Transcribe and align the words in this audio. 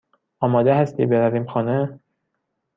آماده 0.39 0.73
هستی 0.75 1.05
برویم 1.05 1.47
خانه؟ 1.47 1.99